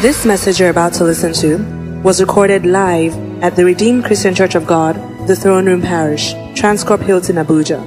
This 0.00 0.24
message 0.24 0.60
you're 0.60 0.70
about 0.70 0.92
to 0.94 1.02
listen 1.02 1.32
to 1.42 1.58
was 2.04 2.20
recorded 2.20 2.64
live 2.64 3.16
at 3.42 3.56
the 3.56 3.64
Redeemed 3.64 4.04
Christian 4.04 4.32
Church 4.32 4.54
of 4.54 4.64
God, 4.64 4.94
the 5.26 5.34
Throne 5.34 5.66
Room 5.66 5.82
Parish, 5.82 6.34
Transcorp 6.54 7.02
Hilton, 7.02 7.34
Abuja. 7.34 7.82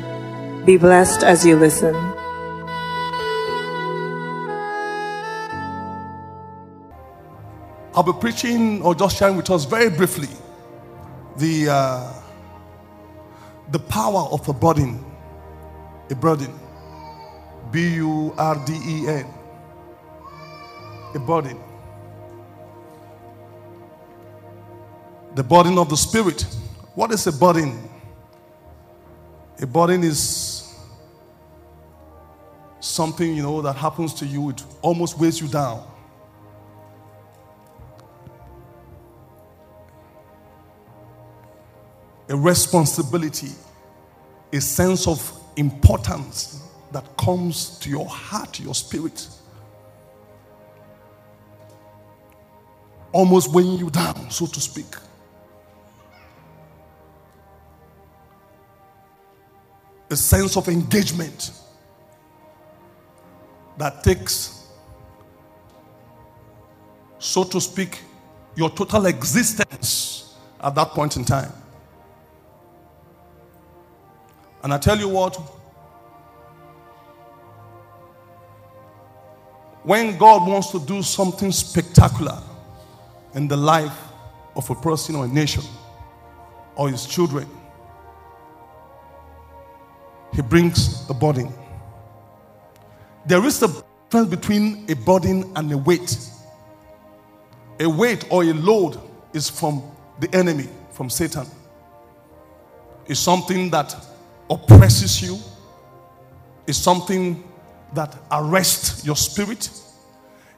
Be 0.66 0.76
blessed 0.76 1.24
as 1.24 1.46
you 1.46 1.56
listen. 1.56 1.96
I'll 7.96 8.04
be 8.04 8.12
preaching 8.20 8.82
or 8.82 8.94
just 8.94 9.16
sharing 9.16 9.38
with 9.38 9.50
us 9.50 9.64
very 9.64 9.90
briefly 9.90 10.28
the 11.38 11.70
uh, 11.70 12.14
the 13.72 13.80
power 13.80 14.28
of 14.34 14.50
a 14.50 14.54
burden, 14.54 15.02
a 16.10 16.16
burden, 16.16 16.54
B 17.72 17.96
U 17.96 18.36
R 18.38 18.62
D 18.66 18.74
E 18.86 19.08
N, 19.08 19.26
a 21.16 21.20
burden, 21.20 21.58
the 25.36 25.44
burden 25.44 25.78
of 25.78 25.90
the 25.90 25.98
spirit. 25.98 26.42
What 26.96 27.12
is 27.12 27.26
a 27.28 27.32
burden? 27.32 27.90
A 29.62 29.68
burden 29.68 30.04
is 30.04 30.76
something 32.80 33.36
you 33.36 33.44
know 33.44 33.62
that 33.62 33.74
happens 33.74 34.14
to 34.16 34.26
you. 34.26 34.50
It 34.50 34.64
almost 34.82 35.20
weighs 35.20 35.40
you 35.40 35.48
down. 35.48 35.92
a 42.32 42.36
responsibility, 42.36 43.52
a 44.54 44.62
sense 44.62 45.06
of 45.06 45.34
importance 45.58 46.66
that 46.94 47.06
comes 47.18 47.78
to 47.80 47.90
your 47.90 48.08
heart, 48.08 48.58
your 48.58 48.74
spirit. 48.74 49.28
Almost 53.12 53.52
weighing 53.52 53.78
you 53.78 53.90
down, 53.90 54.32
so 54.32 54.46
to 54.46 54.62
speak. 54.62 54.86
A 60.12 60.16
sense 60.16 60.58
of 60.58 60.68
engagement 60.68 61.52
that 63.78 64.04
takes, 64.04 64.68
so 67.18 67.46
to 67.46 67.62
speak, 67.62 68.00
your 68.56 68.70
total 68.70 69.06
existence 69.06 70.36
at 70.62 70.76
that 70.76 70.90
point 70.90 71.16
in 71.16 71.24
time. 71.24 71.54
And 74.64 74.74
I 74.74 74.78
tell 74.78 75.00
you 75.00 75.08
what, 75.08 75.36
when 79.84 80.18
God 80.18 80.46
wants 80.48 80.72
to 80.72 80.80
do 80.86 81.02
something 81.02 81.54
spectacular 81.54 82.38
in 83.34 83.48
the 83.48 83.58
life 83.58 83.98
of 84.58 84.70
a 84.70 84.76
person 84.76 85.16
or 85.16 85.24
a 85.24 85.30
nation 85.30 85.64
or 86.76 86.90
his 86.90 87.06
children, 87.06 87.48
he 90.34 90.42
brings 90.42 91.10
a 91.10 91.14
burden. 91.14 91.54
There 93.26 93.46
is 93.46 93.62
a 93.62 93.68
difference 93.68 94.30
between 94.30 94.86
a 94.90 94.96
burden 94.96 95.52
and 95.56 95.72
a 95.72 95.78
weight. 95.78 96.18
A 97.80 97.90
weight 97.90 98.26
or 98.30 98.44
a 98.44 98.54
load 98.54 99.00
is 99.34 99.50
from 99.50 99.84
the 100.20 100.34
enemy, 100.36 100.68
from 100.92 101.10
Satan. 101.10 101.46
It's 103.08 103.20
something 103.20 103.70
that 103.72 103.96
oppresses 104.50 105.22
you, 105.22 105.38
is 106.68 106.78
something 106.78 107.44
that 107.94 108.16
arrests 108.32 109.06
your 109.06 109.16
spirit, 109.16 109.70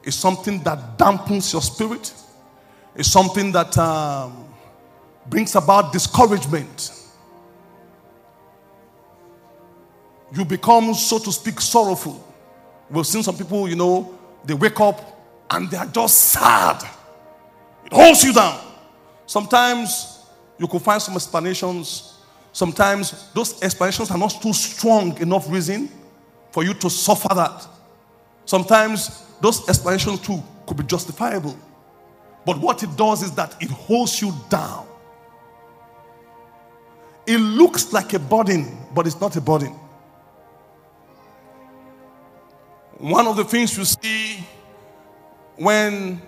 is 0.04 0.14
something 0.14 0.62
that 0.62 0.98
dampens 0.98 1.52
your 1.52 1.62
spirit, 1.62 2.12
is 2.94 3.10
something 3.10 3.50
that 3.52 3.76
um, 3.78 4.48
brings 5.26 5.56
about 5.56 5.92
discouragement. 5.92 7.03
You 10.34 10.44
become, 10.44 10.94
so 10.94 11.18
to 11.18 11.32
speak, 11.32 11.60
sorrowful. 11.60 12.22
We've 12.90 13.06
seen 13.06 13.22
some 13.22 13.36
people, 13.36 13.68
you 13.68 13.76
know, 13.76 14.18
they 14.44 14.54
wake 14.54 14.80
up 14.80 15.00
and 15.50 15.70
they 15.70 15.76
are 15.76 15.86
just 15.86 16.32
sad. 16.32 16.82
It 17.84 17.92
holds 17.92 18.24
you 18.24 18.32
down. 18.32 18.60
Sometimes 19.26 20.26
you 20.58 20.66
could 20.66 20.82
find 20.82 21.00
some 21.00 21.14
explanations 21.14 22.14
Sometimes 22.54 23.32
those 23.34 23.60
explanations 23.64 24.12
are 24.12 24.16
not 24.16 24.40
too 24.40 24.52
strong 24.52 25.20
enough 25.20 25.50
reason 25.50 25.88
for 26.52 26.62
you 26.62 26.72
to 26.74 26.88
suffer 26.88 27.34
that. 27.34 27.66
Sometimes 28.44 29.24
those 29.40 29.68
explanations 29.68 30.20
too 30.20 30.40
could 30.64 30.76
be 30.76 30.84
justifiable. 30.84 31.58
But 32.46 32.60
what 32.60 32.84
it 32.84 32.96
does 32.96 33.24
is 33.24 33.32
that 33.32 33.60
it 33.60 33.70
holds 33.70 34.22
you 34.22 34.32
down. 34.48 34.86
It 37.26 37.38
looks 37.38 37.92
like 37.92 38.12
a 38.12 38.20
burden, 38.20 38.78
but 38.94 39.08
it's 39.08 39.20
not 39.20 39.34
a 39.34 39.40
burden. 39.40 39.74
One 42.98 43.26
of 43.26 43.36
the 43.36 43.44
things 43.44 43.76
you 43.76 43.84
see 43.84 44.44
when 45.56 46.20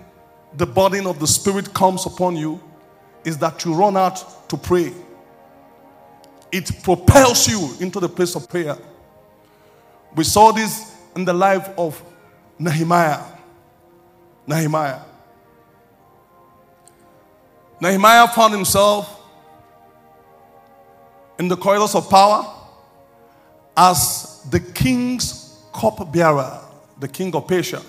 the 0.55 0.65
burden 0.65 1.07
of 1.07 1.19
the 1.19 1.27
Spirit 1.27 1.73
comes 1.73 2.05
upon 2.05 2.35
you 2.35 2.61
is 3.25 3.37
that 3.39 3.65
you 3.65 3.73
run 3.73 3.97
out 3.97 4.49
to 4.49 4.57
pray 4.57 4.93
it 6.51 6.71
propels 6.83 7.47
you 7.47 7.75
into 7.79 7.99
the 7.99 8.09
place 8.09 8.35
of 8.35 8.49
prayer. 8.49 8.77
We 10.15 10.23
saw 10.23 10.51
this 10.51 10.95
in 11.15 11.25
the 11.25 11.33
life 11.33 11.69
of 11.77 12.01
Nehemiah. 12.57 13.23
Nehemiah. 14.45 15.01
Nehemiah 17.81 18.27
found 18.29 18.53
himself 18.53 19.21
in 21.37 21.47
the 21.47 21.57
corridors 21.57 21.93
of 21.93 22.09
power 22.09 22.51
as 23.75 24.41
the 24.49 24.59
king's 24.59 25.36
cupbearer, 25.77 26.59
the 26.99 27.07
king 27.07 27.35
of 27.35 27.47
Persia. 27.47 27.81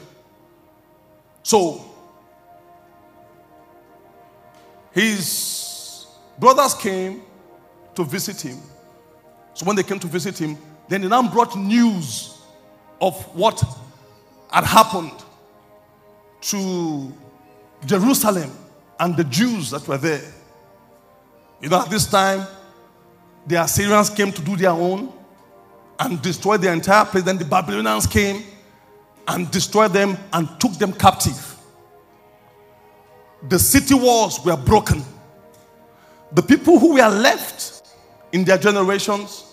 So, 1.42 1.82
his 4.92 6.06
brothers 6.38 6.74
came 6.74 7.22
to 7.94 8.04
visit 8.04 8.40
him. 8.40 8.58
So 9.54 9.64
when 9.66 9.76
they 9.76 9.82
came 9.82 9.98
to 10.00 10.06
visit 10.06 10.38
him, 10.38 10.56
then 10.88 11.00
they 11.02 11.08
now 11.08 11.28
brought 11.30 11.56
news 11.56 12.38
of 13.00 13.14
what 13.34 13.62
had 14.50 14.64
happened 14.64 15.12
to 16.40 17.12
Jerusalem 17.86 18.50
and 19.00 19.16
the 19.16 19.24
Jews 19.24 19.70
that 19.70 19.86
were 19.88 19.98
there. 19.98 20.22
You 21.60 21.68
know, 21.68 21.80
at 21.80 21.90
this 21.90 22.06
time, 22.06 22.46
the 23.46 23.62
Assyrians 23.62 24.10
came 24.10 24.32
to 24.32 24.42
do 24.42 24.56
their 24.56 24.70
own 24.70 25.12
and 25.98 26.20
destroyed 26.22 26.62
the 26.62 26.72
entire 26.72 27.04
place. 27.04 27.24
Then 27.24 27.38
the 27.38 27.44
Babylonians 27.44 28.06
came 28.06 28.44
and 29.26 29.50
destroyed 29.50 29.92
them 29.92 30.16
and 30.32 30.48
took 30.60 30.72
them 30.72 30.92
captive. 30.92 31.56
The 33.48 33.58
city 33.58 33.94
walls 33.94 34.44
were 34.44 34.56
broken. 34.56 35.02
The 36.32 36.42
people 36.42 36.78
who 36.78 36.94
were 36.94 37.08
left 37.08 37.82
in 38.32 38.44
their 38.44 38.58
generations, 38.58 39.44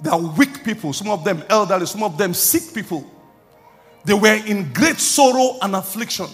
they 0.00 0.10
are 0.10 0.20
weak 0.20 0.64
people, 0.64 0.92
some 0.92 1.08
of 1.08 1.24
them 1.24 1.42
elderly, 1.48 1.86
some 1.86 2.02
of 2.02 2.16
them 2.16 2.34
sick 2.34 2.74
people. 2.74 3.10
They 4.04 4.14
were 4.14 4.40
in 4.46 4.72
great 4.72 4.98
sorrow 4.98 5.58
and 5.62 5.74
affliction. 5.74 6.26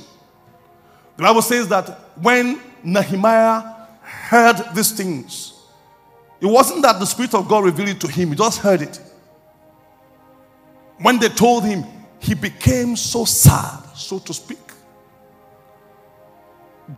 The 1.17 1.23
Bible 1.23 1.43
says 1.43 1.69
that 1.69 1.89
when 2.21 2.61
Nehemiah 2.83 3.63
heard 4.03 4.57
these 4.75 4.93
things, 4.93 5.55
it 6.41 6.47
wasn't 6.47 6.83
that 6.83 6.99
the 6.99 7.05
Spirit 7.05 7.35
of 7.35 7.49
God 7.49 7.65
revealed 7.65 7.91
it 7.91 8.01
to 8.01 8.09
him, 8.09 8.31
he 8.31 8.35
just 8.35 8.59
heard 8.59 8.83
it. 8.83 9.01
When 11.01 11.19
they 11.19 11.29
told 11.29 11.65
him, 11.65 11.85
he 12.19 12.35
became 12.35 12.95
so 12.97 13.25
sad, 13.25 13.83
so 13.95 14.19
to 14.19 14.35
speak. 14.35 14.59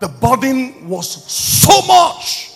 The 0.01 0.09
burden 0.09 0.89
was 0.89 1.31
so 1.31 1.87
much 1.87 2.51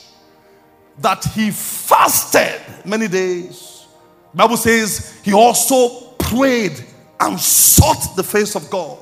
that 0.98 1.24
he 1.24 1.50
fasted 1.50 2.60
many 2.84 3.06
days. 3.06 3.86
Bible 4.34 4.56
says 4.56 5.20
he 5.22 5.32
also 5.32 6.12
prayed 6.18 6.84
and 7.20 7.38
sought 7.38 8.16
the 8.16 8.22
face 8.22 8.54
of 8.54 8.68
God. 8.68 8.98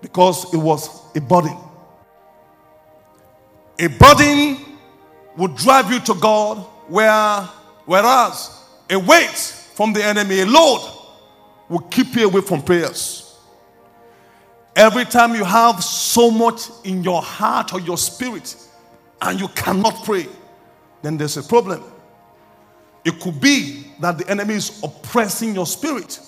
Because 0.00 0.52
it 0.54 0.58
was 0.58 0.88
a 1.16 1.20
burden. 1.20 1.56
A 3.78 3.88
burden 3.88 4.78
would 5.36 5.56
drive 5.56 5.92
you 5.92 6.00
to 6.00 6.14
God, 6.14 6.58
where, 6.88 7.48
whereas 7.86 8.62
a 8.90 8.98
weight 8.98 9.30
from 9.74 9.92
the 9.92 10.04
enemy, 10.04 10.40
a 10.40 10.46
load, 10.46 10.92
will 11.68 11.80
keep 11.80 12.14
you 12.14 12.26
away 12.26 12.40
from 12.42 12.62
prayers. 12.62 13.34
Every 14.76 15.04
time 15.06 15.34
you 15.34 15.44
have 15.44 15.82
so 15.82 16.30
much 16.30 16.68
in 16.84 17.02
your 17.02 17.22
heart 17.22 17.72
or 17.72 17.80
your 17.80 17.96
spirit 17.96 18.54
and 19.22 19.40
you 19.40 19.48
cannot 19.48 20.04
pray, 20.04 20.26
then 21.02 21.16
there's 21.16 21.38
a 21.38 21.42
problem. 21.42 21.82
It 23.04 23.18
could 23.20 23.40
be 23.40 23.86
that 24.00 24.18
the 24.18 24.28
enemy 24.28 24.54
is 24.54 24.82
oppressing 24.82 25.54
your 25.54 25.66
spirit. 25.66 26.20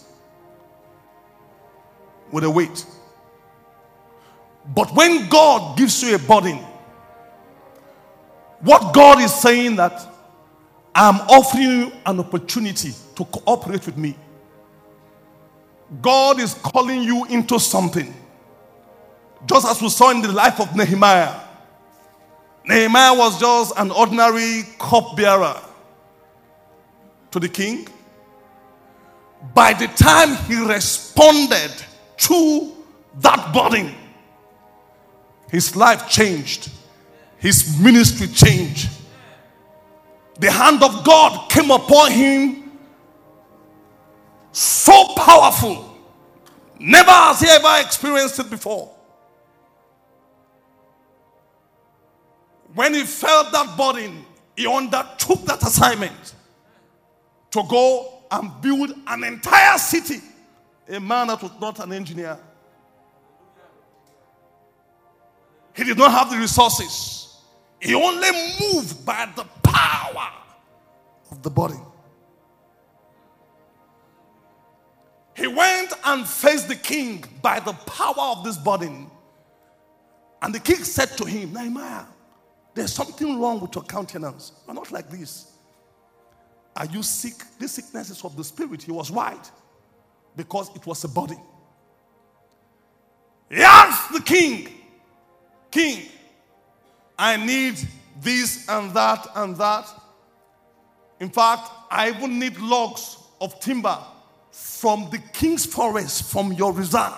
with 2.32 2.44
a 2.44 2.50
weight. 2.50 2.84
But 4.74 4.94
when 4.94 5.28
God 5.28 5.78
gives 5.78 6.02
you 6.02 6.14
a 6.14 6.18
burden, 6.18 6.58
what 8.60 8.92
God 8.92 9.20
is 9.20 9.34
saying 9.34 9.76
that 9.76 10.06
I'm 11.00 11.20
offering 11.30 11.62
you 11.62 11.92
an 12.06 12.18
opportunity 12.18 12.92
to 13.14 13.24
cooperate 13.24 13.86
with 13.86 13.96
me. 13.96 14.16
God 16.02 16.40
is 16.40 16.54
calling 16.54 17.04
you 17.04 17.24
into 17.26 17.60
something. 17.60 18.12
Just 19.46 19.64
as 19.68 19.80
we 19.80 19.90
saw 19.90 20.10
in 20.10 20.22
the 20.22 20.32
life 20.32 20.60
of 20.60 20.74
Nehemiah. 20.74 21.38
Nehemiah 22.64 23.16
was 23.16 23.38
just 23.38 23.78
an 23.78 23.92
ordinary 23.92 24.64
cupbearer 24.80 25.60
to 27.30 27.38
the 27.38 27.48
king. 27.48 27.86
By 29.54 29.74
the 29.74 29.86
time 29.86 30.34
he 30.46 30.56
responded 30.56 31.70
to 32.16 32.72
that 33.20 33.54
burden, 33.54 33.94
his 35.48 35.76
life 35.76 36.08
changed, 36.08 36.72
his 37.38 37.78
ministry 37.78 38.26
changed. 38.26 38.88
The 40.38 40.50
hand 40.50 40.82
of 40.82 41.04
God 41.04 41.50
came 41.50 41.70
upon 41.70 42.12
him 42.12 42.70
so 44.52 45.14
powerful. 45.16 45.96
Never 46.78 47.10
has 47.10 47.40
he 47.40 47.48
ever 47.48 47.84
experienced 47.84 48.38
it 48.38 48.48
before. 48.48 48.94
When 52.74 52.94
he 52.94 53.04
felt 53.04 53.50
that 53.50 53.76
burden, 53.76 54.24
he 54.56 54.66
undertook 54.66 55.44
that 55.46 55.62
assignment 55.62 56.34
to 57.50 57.62
go 57.68 58.22
and 58.30 58.60
build 58.60 58.94
an 59.06 59.24
entire 59.24 59.78
city. 59.78 60.20
A 60.88 61.00
man 61.00 61.26
that 61.28 61.42
was 61.42 61.52
not 61.60 61.80
an 61.80 61.92
engineer. 61.92 62.38
He 65.74 65.84
did 65.84 65.98
not 65.98 66.10
have 66.12 66.30
the 66.30 66.36
resources. 66.36 67.36
He 67.80 67.94
only 67.94 68.28
moved 68.60 69.04
by 69.04 69.28
the 69.36 69.44
power 69.78 70.30
of 71.30 71.42
the 71.42 71.50
body. 71.50 71.80
He 75.36 75.46
went 75.46 75.92
and 76.04 76.26
faced 76.26 76.68
the 76.68 76.74
king 76.74 77.24
by 77.42 77.60
the 77.60 77.72
power 77.72 78.32
of 78.36 78.44
this 78.44 78.56
body. 78.56 78.90
And 80.42 80.54
the 80.54 80.60
king 80.60 80.82
said 80.82 81.16
to 81.18 81.24
him, 81.24 81.52
Nehemiah, 81.52 82.04
there's 82.74 82.92
something 82.92 83.40
wrong 83.40 83.60
with 83.60 83.74
your 83.74 83.84
countenance. 83.84 84.52
You're 84.66 84.74
not 84.74 84.90
like 84.90 85.10
this. 85.10 85.52
Are 86.76 86.86
you 86.86 87.02
sick? 87.02 87.34
This 87.58 87.72
sickness 87.72 88.10
is 88.10 88.24
of 88.24 88.36
the 88.36 88.44
spirit. 88.44 88.82
He 88.82 88.92
was 88.92 89.10
white 89.10 89.50
because 90.36 90.74
it 90.74 90.86
was 90.86 91.02
a 91.04 91.08
body. 91.08 91.38
He 93.50 93.62
asked 93.62 94.12
the 94.12 94.20
king, 94.20 94.68
King, 95.70 96.02
I 97.18 97.36
need 97.36 97.76
this 98.20 98.68
and 98.68 98.92
that 98.94 99.26
and 99.34 99.56
that. 99.56 99.88
In 101.20 101.30
fact, 101.30 101.70
I 101.90 102.10
even 102.10 102.38
need 102.38 102.58
logs 102.58 103.16
of 103.40 103.58
timber 103.60 103.98
from 104.50 105.08
the 105.10 105.18
king's 105.32 105.66
forest, 105.66 106.30
from 106.30 106.52
your 106.52 106.72
reserve. 106.72 107.14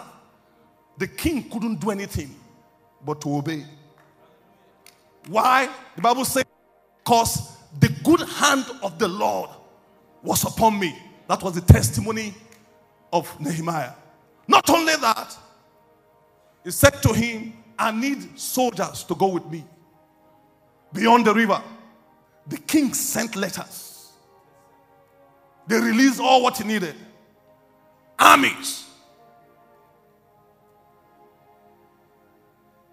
The 0.98 1.06
king 1.06 1.48
couldn't 1.48 1.80
do 1.80 1.90
anything 1.90 2.34
but 3.04 3.20
to 3.22 3.36
obey. 3.36 3.64
Why? 5.28 5.68
The 5.96 6.02
Bible 6.02 6.24
says, 6.24 6.44
because 7.02 7.56
the 7.78 7.88
good 8.04 8.20
hand 8.20 8.66
of 8.82 8.98
the 8.98 9.08
Lord 9.08 9.50
was 10.22 10.44
upon 10.44 10.78
me. 10.78 10.96
That 11.28 11.42
was 11.42 11.54
the 11.54 11.60
testimony 11.60 12.34
of 13.12 13.38
Nehemiah. 13.40 13.92
Not 14.48 14.68
only 14.68 14.96
that, 14.96 15.36
he 16.64 16.70
said 16.70 17.02
to 17.02 17.12
him, 17.12 17.54
I 17.78 17.90
need 17.92 18.38
soldiers 18.38 19.04
to 19.04 19.14
go 19.14 19.28
with 19.28 19.46
me 19.46 19.64
beyond 20.92 21.26
the 21.26 21.34
river. 21.34 21.62
The 22.46 22.58
king 22.58 22.94
sent 22.94 23.36
letters. 23.36 24.12
They 25.66 25.78
released 25.78 26.20
all 26.20 26.42
what 26.42 26.56
he 26.58 26.64
needed 26.64 26.96
armies. 28.20 28.86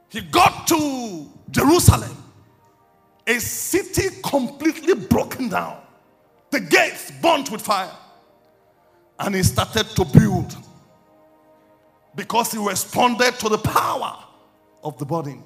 He 0.09 0.21
got 0.21 0.67
to 0.67 1.29
Jerusalem, 1.51 2.15
a 3.27 3.39
city 3.39 4.21
completely 4.23 4.95
broken 4.95 5.49
down, 5.49 5.81
the 6.49 6.61
gates 6.61 7.11
burnt 7.21 7.51
with 7.51 7.61
fire. 7.61 7.91
And 9.19 9.35
he 9.35 9.43
started 9.43 9.87
to 9.95 10.05
build 10.05 10.55
because 12.15 12.51
he 12.51 12.57
responded 12.57 13.33
to 13.39 13.49
the 13.49 13.57
power 13.57 14.23
of 14.83 14.97
the 14.97 15.05
burden. 15.05 15.43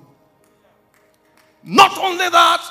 Not 1.63 1.97
only 1.97 2.29
that, 2.29 2.63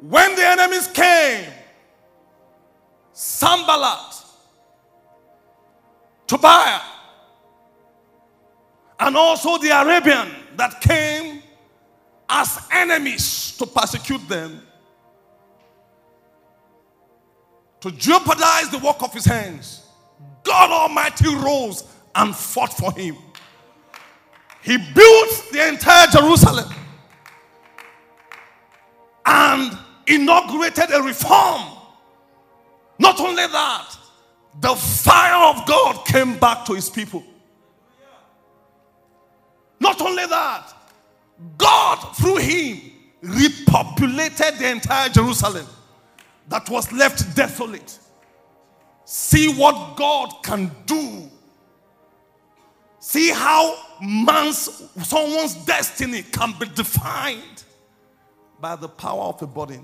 when 0.00 0.34
the 0.34 0.46
enemies 0.46 0.88
came, 0.88 1.46
Sanballat, 3.12 4.14
Tobiah, 6.26 6.80
and 9.00 9.16
also 9.16 9.58
the 9.58 9.70
Arabian 9.70 10.28
that 10.56 10.80
came 10.80 11.42
as 12.28 12.58
enemies 12.70 13.56
to 13.58 13.66
persecute 13.66 14.26
them, 14.28 14.62
to 17.80 17.90
jeopardize 17.90 18.70
the 18.70 18.78
work 18.78 19.02
of 19.02 19.12
his 19.12 19.24
hands, 19.24 19.86
God 20.44 20.70
Almighty 20.70 21.34
rose 21.34 21.84
and 22.14 22.34
fought 22.34 22.72
for 22.72 22.92
him. 22.92 23.16
He 24.62 24.76
built 24.76 25.48
the 25.52 25.68
entire 25.68 26.06
Jerusalem 26.06 26.72
and 29.52 29.78
inaugurated 30.06 30.90
a 30.92 31.02
reform. 31.02 31.62
Not 32.98 33.20
only 33.20 33.46
that, 33.46 33.96
the 34.60 34.74
fire 34.74 35.54
of 35.54 35.66
God 35.66 36.04
came 36.06 36.38
back 36.38 36.64
to 36.66 36.74
his 36.74 36.88
people. 36.88 37.22
Not 39.80 40.00
only 40.00 40.26
that, 40.26 40.72
God, 41.58 41.96
through 42.16 42.36
him, 42.36 42.80
repopulated 43.22 44.58
the 44.58 44.70
entire 44.70 45.08
Jerusalem 45.08 45.66
that 46.48 46.68
was 46.70 46.92
left 46.92 47.34
desolate. 47.34 47.98
See 49.04 49.52
what 49.54 49.96
God 49.96 50.42
can 50.42 50.70
do. 50.86 51.28
See 53.00 53.30
how 53.30 53.76
man's 54.00 54.88
someone's 55.02 55.54
destiny 55.64 56.22
can 56.22 56.54
be 56.58 56.66
defined 56.66 57.64
by 58.62 58.76
the 58.76 58.88
power 58.88 59.24
of 59.24 59.42
a 59.42 59.46
body. 59.46 59.80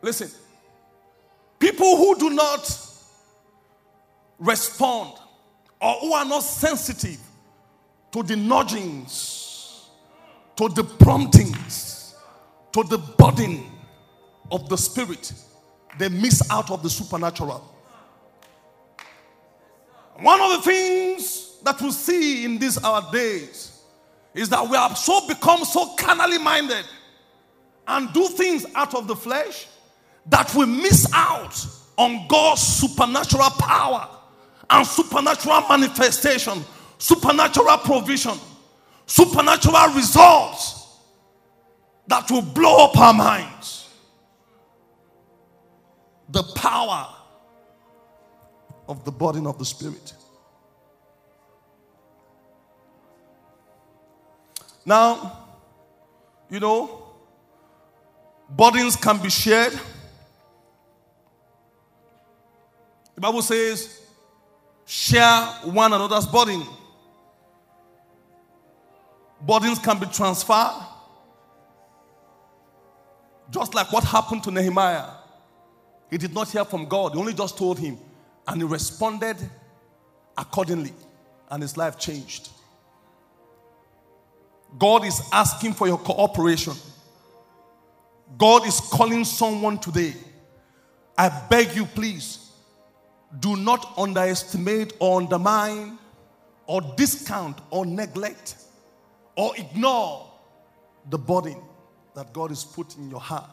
Listen, 0.00 0.30
people 1.58 1.96
who 1.98 2.18
do 2.18 2.30
not 2.30 2.88
respond 4.38 5.18
or 5.80 5.92
who 6.00 6.14
are 6.14 6.24
not 6.24 6.40
sensitive 6.40 7.20
to 8.12 8.22
the 8.22 8.36
nudgings, 8.36 9.90
to 10.56 10.70
the 10.70 10.82
promptings, 10.82 12.14
to 12.72 12.84
the 12.84 12.96
burden 12.96 13.66
of 14.50 14.70
the 14.70 14.78
spirit, 14.78 15.30
they 15.98 16.08
miss 16.08 16.50
out 16.50 16.70
of 16.70 16.82
the 16.82 16.88
supernatural. 16.88 17.74
One 20.14 20.40
of 20.40 20.52
the 20.52 20.62
things 20.62 21.45
that 21.66 21.80
we 21.80 21.90
see 21.90 22.44
in 22.44 22.58
these 22.58 22.78
our 22.78 23.10
days 23.12 23.82
is 24.34 24.48
that 24.50 24.68
we 24.68 24.76
have 24.76 24.96
so 24.96 25.26
become 25.26 25.64
so 25.64 25.94
carnally 25.96 26.38
minded 26.38 26.84
and 27.88 28.12
do 28.12 28.28
things 28.28 28.66
out 28.74 28.94
of 28.94 29.06
the 29.06 29.16
flesh 29.16 29.66
that 30.26 30.54
we 30.54 30.66
miss 30.66 31.08
out 31.12 31.66
on 31.96 32.26
God's 32.28 32.60
supernatural 32.60 33.50
power 33.50 34.08
and 34.68 34.86
supernatural 34.86 35.62
manifestation, 35.68 36.64
supernatural 36.98 37.78
provision, 37.78 38.34
supernatural 39.06 39.94
results 39.94 40.98
that 42.08 42.30
will 42.30 42.42
blow 42.42 42.84
up 42.84 42.96
our 42.96 43.14
minds. 43.14 43.88
The 46.28 46.42
power 46.54 47.08
of 48.88 49.04
the 49.04 49.12
burden 49.12 49.46
of 49.46 49.58
the 49.58 49.64
Spirit. 49.64 50.12
Now, 54.86 55.46
you 56.48 56.60
know, 56.60 57.02
burdens 58.48 58.94
can 58.94 59.20
be 59.20 59.28
shared. 59.28 59.72
The 63.16 63.20
Bible 63.20 63.42
says, 63.42 64.00
share 64.84 65.42
one 65.64 65.92
another's 65.92 66.26
burden. 66.26 66.64
Burdens 69.40 69.80
can 69.80 69.98
be 69.98 70.06
transferred. 70.06 70.86
Just 73.50 73.74
like 73.74 73.92
what 73.92 74.04
happened 74.04 74.44
to 74.44 74.52
Nehemiah. 74.52 75.08
He 76.10 76.18
did 76.18 76.32
not 76.32 76.48
hear 76.48 76.64
from 76.64 76.86
God. 76.86 77.12
He 77.12 77.18
only 77.18 77.34
just 77.34 77.58
told 77.58 77.78
him. 77.78 77.98
And 78.46 78.62
he 78.62 78.66
responded 78.66 79.36
accordingly. 80.38 80.92
And 81.50 81.62
his 81.62 81.76
life 81.76 81.98
changed. 81.98 82.50
God 84.78 85.04
is 85.04 85.22
asking 85.32 85.72
for 85.74 85.86
your 85.86 85.98
cooperation. 85.98 86.74
God 88.36 88.66
is 88.66 88.80
calling 88.80 89.24
someone 89.24 89.78
today. 89.78 90.14
I 91.16 91.28
beg 91.48 91.74
you, 91.74 91.86
please, 91.86 92.50
do 93.40 93.56
not 93.56 93.94
underestimate 93.96 94.92
or 94.98 95.20
undermine 95.20 95.98
or 96.66 96.82
discount 96.96 97.58
or 97.70 97.86
neglect 97.86 98.56
or 99.36 99.56
ignore 99.56 100.30
the 101.08 101.18
burden 101.18 101.56
that 102.14 102.32
God 102.32 102.50
has 102.50 102.64
put 102.64 102.96
in 102.96 103.10
your 103.10 103.20
heart. 103.20 103.50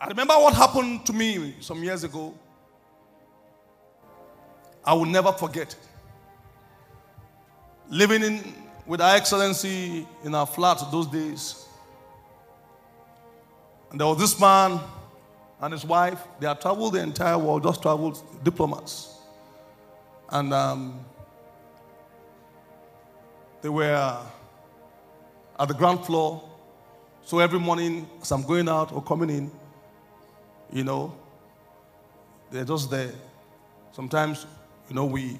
I 0.00 0.08
remember 0.08 0.34
what 0.34 0.54
happened 0.54 1.06
to 1.06 1.12
me 1.12 1.54
some 1.60 1.82
years 1.82 2.04
ago. 2.04 2.34
I 4.86 4.92
will 4.94 5.06
never 5.06 5.32
forget. 5.32 5.74
Living 7.88 8.22
in 8.22 8.54
with 8.86 9.00
Our 9.00 9.16
Excellency 9.16 10.06
in 10.24 10.34
our 10.34 10.46
flat 10.46 10.82
those 10.90 11.06
days. 11.06 11.66
And 13.90 14.00
there 14.00 14.06
was 14.06 14.18
this 14.18 14.38
man 14.38 14.80
and 15.60 15.72
his 15.72 15.84
wife. 15.84 16.20
They 16.40 16.46
had 16.46 16.60
traveled 16.60 16.94
the 16.94 17.00
entire 17.00 17.38
world, 17.38 17.62
just 17.62 17.80
traveled 17.80 18.22
diplomats. 18.44 19.14
And 20.30 20.52
um, 20.52 21.04
they 23.62 23.68
were 23.68 24.18
at 25.58 25.68
the 25.68 25.74
ground 25.74 26.04
floor. 26.04 26.42
So 27.22 27.38
every 27.38 27.58
morning, 27.58 28.06
as 28.20 28.32
I'm 28.32 28.42
going 28.42 28.68
out 28.68 28.92
or 28.92 29.02
coming 29.02 29.30
in, 29.30 29.50
you 30.70 30.84
know, 30.84 31.14
they're 32.50 32.64
just 32.64 32.90
there. 32.90 33.12
Sometimes, 33.92 34.46
you 34.88 34.94
know, 34.94 35.04
we 35.04 35.38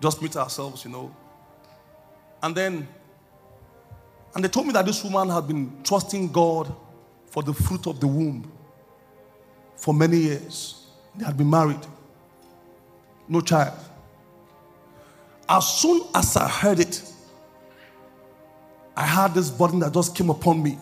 just 0.00 0.22
meet 0.22 0.36
ourselves, 0.36 0.84
you 0.84 0.90
know. 0.90 1.14
And 2.42 2.54
then, 2.54 2.86
and 4.34 4.44
they 4.44 4.48
told 4.48 4.66
me 4.66 4.72
that 4.72 4.86
this 4.86 5.02
woman 5.02 5.28
had 5.28 5.46
been 5.46 5.72
trusting 5.82 6.32
God 6.32 6.74
for 7.26 7.42
the 7.42 7.52
fruit 7.54 7.86
of 7.86 8.00
the 8.00 8.06
womb 8.06 8.50
for 9.76 9.94
many 9.94 10.18
years. 10.18 10.86
They 11.16 11.24
had 11.24 11.36
been 11.36 11.50
married, 11.50 11.86
no 13.28 13.40
child. 13.40 13.78
As 15.48 15.66
soon 15.66 16.02
as 16.14 16.36
I 16.36 16.48
heard 16.48 16.80
it, 16.80 17.02
I 18.96 19.04
had 19.04 19.34
this 19.34 19.50
burden 19.50 19.80
that 19.80 19.92
just 19.92 20.14
came 20.14 20.30
upon 20.30 20.62
me. 20.62 20.78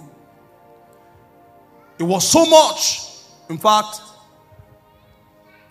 It 1.98 2.02
was 2.02 2.28
so 2.28 2.44
much. 2.44 3.00
In 3.48 3.58
fact, 3.58 4.00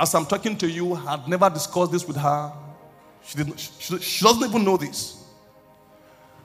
as 0.01 0.15
I'm 0.15 0.25
talking 0.25 0.57
to 0.57 0.67
you, 0.67 0.95
had 0.95 1.27
never 1.27 1.47
discussed 1.47 1.91
this 1.91 2.07
with 2.07 2.17
her. 2.17 2.51
She, 3.23 3.37
didn't, 3.37 3.59
she, 3.59 3.99
she 3.99 4.25
doesn't 4.25 4.49
even 4.49 4.65
know 4.65 4.75
this. 4.75 5.23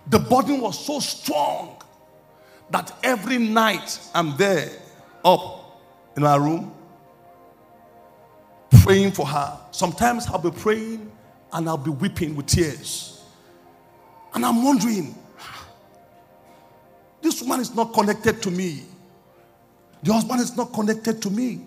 The 0.09 0.19
burden 0.19 0.61
was 0.61 0.79
so 0.85 1.01
strong 1.01 1.83
that 2.69 2.93
every 3.03 3.39
night 3.39 3.99
I'm 4.15 4.37
there 4.37 4.71
up 5.25 5.81
in 6.19 6.23
my 6.23 6.37
room 6.37 6.75
praying 8.83 9.13
for 9.13 9.27
her. 9.27 9.59
Sometimes 9.71 10.27
I'll 10.27 10.39
be 10.39 10.51
praying 10.51 11.11
and 11.55 11.67
I'll 11.67 11.79
be 11.79 11.91
weeping 11.91 12.37
with 12.37 12.47
tears. 12.47 13.25
And 14.35 14.45
I'm 14.45 14.63
wondering, 14.63 15.15
this 17.23 17.41
woman 17.41 17.61
is 17.61 17.75
not 17.75 17.95
connected 17.95 18.43
to 18.43 18.51
me. 18.51 18.83
The 20.03 20.13
husband 20.13 20.43
is 20.43 20.55
not 20.59 20.75
connected 20.75 21.23
to 21.23 21.31
me. 21.31 21.63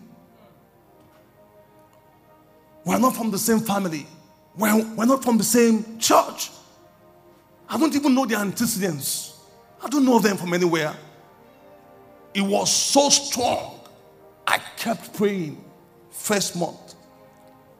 We're 2.85 2.99
not 2.99 3.15
from 3.15 3.31
the 3.31 3.37
same 3.37 3.59
family. 3.59 4.05
We're, 4.55 4.83
we're 4.95 5.05
not 5.05 5.23
from 5.23 5.37
the 5.37 5.43
same 5.43 5.99
church. 5.99 6.49
I 7.69 7.77
don't 7.77 7.95
even 7.95 8.15
know 8.15 8.25
their 8.25 8.39
antecedents. 8.39 9.39
I 9.83 9.87
don't 9.87 10.05
know 10.05 10.19
them 10.19 10.37
from 10.37 10.53
anywhere. 10.53 10.95
It 12.33 12.41
was 12.41 12.71
so 12.71 13.09
strong. 13.09 13.79
I 14.47 14.57
kept 14.77 15.13
praying. 15.13 15.63
First 16.11 16.55
month, 16.57 16.95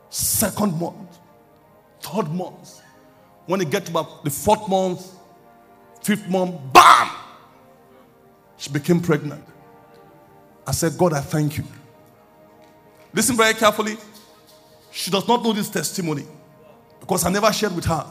second 0.10 0.80
month, 0.80 1.18
third 2.02 2.32
month. 2.32 2.82
When 3.48 3.60
it 3.60 3.70
get 3.70 3.86
to 3.88 3.92
about 3.92 4.24
the 4.24 4.30
fourth 4.30 4.70
month, 4.70 5.06
fifth 6.04 6.28
month, 6.30 6.56
bam! 6.72 7.10
She 8.58 8.72
became 8.72 9.02
pregnant. 9.02 9.44
I 10.66 10.72
said, 10.72 10.98
God, 10.98 11.14
I 11.14 11.20
thank 11.22 11.58
you. 11.58 11.64
Listen 13.14 13.36
very 13.36 13.54
carefully. 13.56 13.98
She 14.92 15.12
does 15.12 15.28
not 15.28 15.44
know 15.44 15.54
this 15.54 15.70
testimony 15.70 16.26
because 17.00 17.26
I 17.26 17.30
never 17.30 17.52
shared 17.52 17.76
with 17.76 17.86
her. 17.86 18.06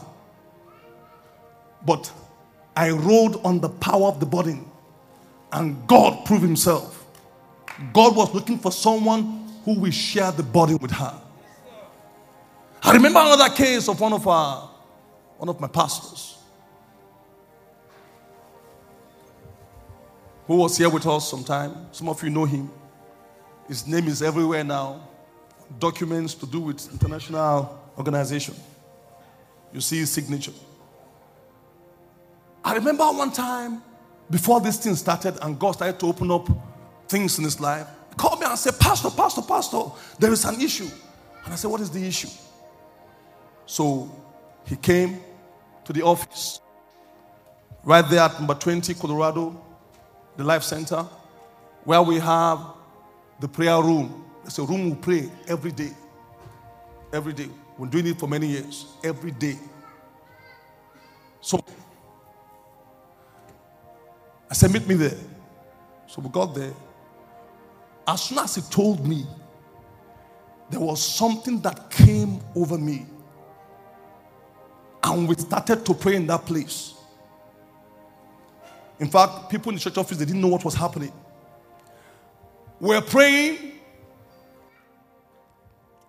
But 1.85 2.11
I 2.75 2.91
rode 2.91 3.43
on 3.43 3.59
the 3.59 3.69
power 3.69 4.07
of 4.07 4.19
the 4.19 4.25
burden, 4.25 4.69
and 5.51 5.87
God 5.87 6.25
proved 6.25 6.43
Himself. 6.43 7.05
God 7.93 8.15
was 8.15 8.33
looking 8.33 8.57
for 8.57 8.71
someone 8.71 9.47
who 9.63 9.79
will 9.79 9.91
share 9.91 10.31
the 10.31 10.43
burden 10.43 10.77
with 10.81 10.91
her. 10.91 11.21
I 12.81 12.93
remember 12.93 13.19
another 13.19 13.53
case 13.53 13.87
of 13.87 13.99
one 13.99 14.13
of 14.13 14.27
our, 14.27 14.69
one 15.37 15.49
of 15.49 15.59
my 15.59 15.67
pastors. 15.67 16.29
who 20.49 20.55
was 20.55 20.75
here 20.75 20.89
with 20.89 21.05
us 21.05 21.29
sometime. 21.29 21.75
Some 21.91 22.09
of 22.09 22.23
you 22.23 22.31
know 22.31 22.43
him. 22.43 22.71
His 23.67 23.85
name 23.85 24.07
is 24.07 24.23
everywhere 24.23 24.63
now. 24.63 25.07
Documents 25.77 26.33
to 26.35 26.45
do 26.45 26.59
with 26.59 26.91
international 26.91 27.79
organization. 27.97 28.55
You 29.73 29.81
see 29.81 29.99
his 29.99 30.11
signature. 30.11 30.53
I 32.63 32.75
remember 32.75 33.03
one 33.05 33.31
time 33.31 33.81
before 34.29 34.61
this 34.61 34.77
thing 34.77 34.95
started 34.95 35.37
and 35.41 35.59
God 35.59 35.73
started 35.73 35.99
to 35.99 36.07
open 36.07 36.31
up 36.31 36.49
things 37.07 37.37
in 37.37 37.43
his 37.43 37.59
life. 37.59 37.87
He 38.09 38.15
called 38.15 38.39
me 38.39 38.45
and 38.45 38.57
said, 38.57 38.79
Pastor, 38.79 39.09
Pastor, 39.09 39.41
Pastor, 39.41 39.81
there 40.17 40.31
is 40.31 40.43
an 40.45 40.59
issue. 40.61 40.89
And 41.45 41.53
I 41.53 41.55
said, 41.55 41.69
What 41.69 41.81
is 41.81 41.89
the 41.89 42.05
issue? 42.05 42.29
So 43.65 44.11
he 44.65 44.75
came 44.75 45.19
to 45.85 45.93
the 45.93 46.01
office 46.01 46.59
right 47.83 48.07
there 48.09 48.21
at 48.21 48.33
number 48.39 48.55
20 48.55 48.93
Colorado 48.95 49.65
the 50.39 50.43
Life 50.43 50.63
Center, 50.63 51.05
where 51.83 52.01
we 52.01 52.17
have 52.17 52.59
the 53.39 53.47
prayer 53.47 53.81
room. 53.81 54.25
It's 54.49 54.57
a 54.57 54.63
room 54.63 54.89
we 54.89 54.95
pray 54.95 55.29
every 55.47 55.71
day. 55.71 55.91
Every 57.13 57.33
day. 57.33 57.49
We're 57.77 57.85
doing 57.85 58.07
it 58.07 58.19
for 58.19 58.27
many 58.27 58.47
years. 58.47 58.87
Every 59.03 59.29
day. 59.29 59.59
So 61.39 61.63
I 64.49 64.55
said, 64.55 64.71
meet 64.71 64.87
me 64.87 64.95
there. 64.95 65.17
So 66.07 66.23
we 66.23 66.29
got 66.29 66.55
there. 66.55 66.73
As 68.07 68.23
soon 68.23 68.39
as 68.39 68.55
he 68.55 68.63
told 68.63 69.07
me, 69.07 69.27
there 70.71 70.79
was 70.79 70.99
something 70.99 71.61
that 71.61 71.91
came 71.91 72.41
over 72.55 72.79
me. 72.79 73.05
And 75.03 75.27
we 75.27 75.35
started 75.35 75.85
to 75.85 75.93
pray 75.93 76.15
in 76.15 76.25
that 76.25 76.47
place. 76.47 76.95
In 78.99 79.11
fact, 79.11 79.51
people 79.51 79.69
in 79.69 79.75
the 79.75 79.81
church 79.81 79.99
office, 79.99 80.17
they 80.17 80.25
didn't 80.25 80.41
know 80.41 80.47
what 80.47 80.65
was 80.65 80.73
happening. 80.73 81.13
We're 82.79 83.01
praying. 83.01 83.73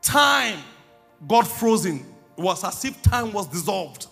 Time 0.02 0.58
got 1.26 1.46
frozen. 1.46 2.04
It 2.36 2.42
was 2.42 2.64
as 2.64 2.84
if 2.84 3.00
time 3.02 3.32
was 3.32 3.46
dissolved. 3.46 4.06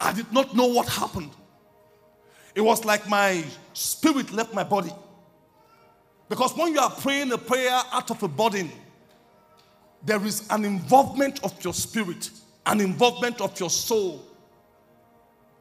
I 0.00 0.12
did 0.12 0.32
not 0.32 0.56
know 0.56 0.66
what 0.66 0.88
happened. 0.88 1.30
It 2.54 2.60
was 2.60 2.84
like 2.84 3.08
my 3.08 3.44
spirit 3.72 4.32
left 4.32 4.54
my 4.54 4.64
body. 4.64 4.92
Because 6.28 6.56
when 6.56 6.72
you 6.72 6.80
are 6.80 6.90
praying 6.90 7.32
a 7.32 7.38
prayer 7.38 7.80
out 7.92 8.10
of 8.10 8.22
a 8.22 8.28
burden, 8.28 8.70
there 10.04 10.24
is 10.24 10.46
an 10.50 10.64
involvement 10.64 11.42
of 11.44 11.62
your 11.62 11.74
spirit, 11.74 12.30
an 12.66 12.80
involvement 12.80 13.40
of 13.40 13.58
your 13.58 13.70
soul, 13.70 14.24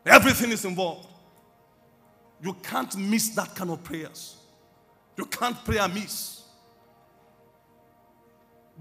Everything 0.05 0.51
is 0.51 0.65
involved. 0.65 1.07
You 2.41 2.53
can't 2.63 2.95
miss 2.97 3.29
that 3.29 3.53
kind 3.55 3.69
of 3.69 3.83
prayers. 3.83 4.37
You 5.17 5.25
can't 5.25 5.63
pray 5.63 5.77
amiss. 5.77 6.38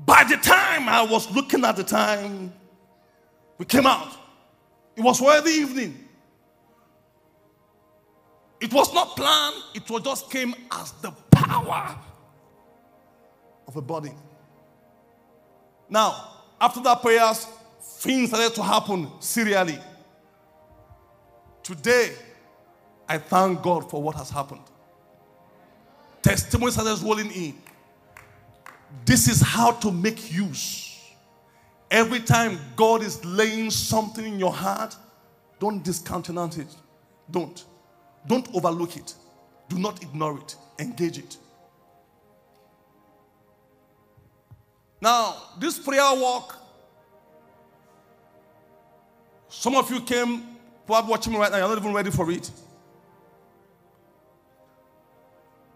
By 0.05 0.25
the 0.25 0.37
time 0.37 0.89
I 0.89 1.03
was 1.03 1.31
looking 1.35 1.65
at 1.65 1.77
the 1.77 1.85
time, 1.85 2.53
we 3.59 3.65
came 3.65 3.87
out. 3.87 4.13
It 4.97 5.03
was 5.03 5.19
the 5.19 5.51
evening. 5.51 6.09
It 8.61 8.73
was 8.73 8.93
not 8.93 9.17
planned, 9.17 9.55
it 9.75 9.89
was 9.89 10.03
just 10.03 10.31
came 10.31 10.55
as 10.73 10.91
the 11.01 11.13
power 11.31 11.97
of 13.69 13.77
a 13.77 13.83
body. 13.83 14.13
Now, 15.89 16.33
after 16.61 16.81
that 16.81 17.01
prayers, 17.01 17.47
things 17.81 18.31
started 18.31 18.55
to 18.57 18.63
happen 18.63 19.11
serially. 19.21 19.79
Today, 21.63 22.13
I 23.09 23.19
thank 23.19 23.63
God 23.63 23.89
for 23.89 24.03
what 24.03 24.17
has 24.17 24.31
happened. 24.31 24.63
Testimonies 26.21 26.79
are 26.79 26.97
rolling 27.07 27.31
in. 27.31 27.55
This 29.05 29.29
is 29.29 29.41
how 29.41 29.73
to 29.73 29.91
make 29.91 30.33
use. 30.33 31.01
Every 31.91 32.21
time 32.21 32.59
God 32.77 33.03
is 33.03 33.25
laying 33.25 33.71
something 33.71 34.25
in 34.25 34.39
your 34.39 34.53
heart, 34.53 34.95
don't 35.59 35.83
discountenance 35.83 36.59
it. 36.59 36.75
Don't. 37.31 37.65
Don't 38.27 38.55
overlook 38.55 38.97
it. 38.97 39.15
Do 39.69 39.79
not 39.79 40.03
ignore 40.03 40.39
it. 40.39 40.57
Engage 40.79 41.19
it. 41.19 41.37
Now, 45.01 45.37
this 45.59 45.79
prayer 45.79 46.03
walk, 46.15 46.57
some 49.49 49.77
of 49.77 49.91
you 49.91 50.01
came, 50.01 50.57
probably 50.87 51.11
watching 51.11 51.33
me 51.33 51.39
right 51.39 51.51
now, 51.51 51.59
you're 51.59 51.69
not 51.69 51.79
even 51.79 51.95
ready 51.95 52.11
for 52.11 52.31
it. 52.31 52.51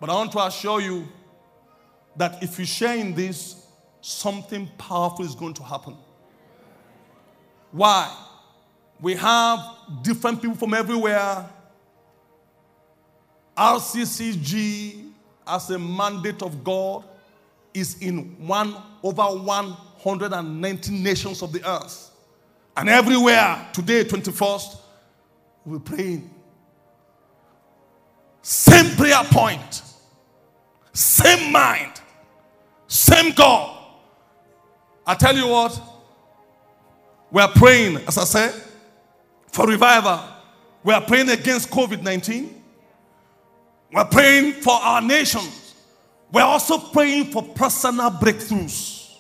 But 0.01 0.11
I 0.11 0.15
want 0.15 0.33
to 0.33 0.45
assure 0.45 0.81
you 0.81 1.07
that 2.17 2.43
if 2.43 2.59
you 2.59 2.65
share 2.65 2.97
in 2.97 3.15
this, 3.15 3.67
something 4.01 4.69
powerful 4.79 5.25
is 5.25 5.35
going 5.35 5.55
to 5.55 5.63
happen. 5.63 5.97
Why? 7.71 8.15
We 9.01 9.15
have 9.15 9.61
different 10.03 10.41
people 10.43 10.57
from 10.57 10.75
everywhere. 10.75 11.49
RCCG, 13.57 15.11
as 15.47 15.71
a 15.71 15.79
mandate 15.79 16.43
of 16.43 16.63
God, 16.63 17.05
is 17.75 18.01
in 18.01 18.47
one 18.47 18.77
over 19.03 19.23
190 19.23 20.93
nations 20.93 21.43
of 21.43 21.53
the 21.53 21.69
earth. 21.69 22.11
And 22.77 22.89
everywhere, 22.89 23.69
today, 23.73 24.05
21st, 24.05 24.79
we're 25.65 25.79
praying. 25.79 26.31
Same 28.43 28.97
prayer 28.97 29.23
point, 29.25 29.83
same 31.33 31.53
mind, 31.53 32.01
same 32.87 33.33
God. 33.35 33.79
I 35.07 35.15
tell 35.15 35.37
you 35.37 35.49
what, 35.49 35.81
we 37.31 37.41
are 37.41 37.49
praying, 37.49 37.97
as 38.07 38.19
I 38.19 38.25
said, 38.25 38.55
for 39.49 39.67
revival. 39.67 40.21
We 40.85 40.93
are 40.93 41.01
praying 41.01 41.31
against 41.31 41.71
COVID 41.71 42.03
19. 42.03 42.63
We 43.91 43.97
are 43.97 44.07
praying 44.07 44.55
for 44.55 44.73
our 44.73 45.01
nations. 45.01 45.75
We 46.33 46.41
are 46.41 46.49
also 46.49 46.79
praying 46.79 47.27
for 47.27 47.43
personal 47.43 48.11
breakthroughs. 48.11 49.17